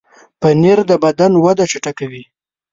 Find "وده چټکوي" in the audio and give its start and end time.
1.43-2.23